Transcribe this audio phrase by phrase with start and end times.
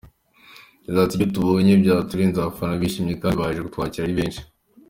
[0.85, 4.41] Yagize ati “Ibyo tubonye byaturenze, abafana bishimye kandi baje kutwakira ari benshi.